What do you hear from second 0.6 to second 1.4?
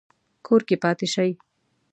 کې پاتې شئ